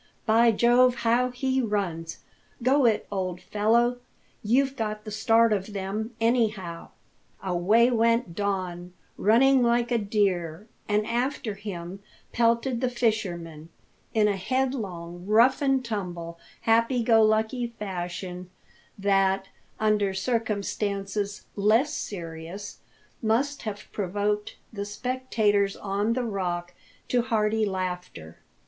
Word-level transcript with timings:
"By 0.25 0.51
Jove, 0.51 0.95
how 1.05 1.29
he 1.29 1.61
runs! 1.61 2.17
Go 2.63 2.87
it, 2.87 3.05
old 3.11 3.39
fellow! 3.39 3.99
you've 4.43 4.75
got 4.75 5.03
the 5.05 5.11
start 5.11 5.53
of 5.53 5.73
them, 5.73 6.15
anyhow." 6.19 6.89
Away 7.43 7.91
went 7.91 8.33
Don, 8.33 8.93
running 9.15 9.61
like 9.61 9.91
a 9.91 9.99
deer, 9.99 10.67
and 10.89 11.05
after 11.05 11.53
him 11.53 11.99
pelted 12.31 12.81
the 12.81 12.89
fishermen, 12.89 13.69
in 14.11 14.27
a 14.27 14.37
headlong, 14.37 15.23
rough 15.27 15.61
and 15.61 15.85
tumble, 15.85 16.39
happy 16.61 17.03
go 17.03 17.21
lucky 17.21 17.67
fashion, 17.67 18.49
that, 18.97 19.49
under 19.79 20.15
circumstances 20.15 21.45
less 21.55 21.93
serious, 21.93 22.79
must 23.21 23.61
have 23.61 23.85
provoked 23.91 24.55
the 24.73 24.83
spectators 24.85 25.75
on 25.77 26.13
the 26.13 26.25
Rock 26.25 26.73
to 27.09 27.21
hearty 27.21 27.67
laughter. 27.67 28.39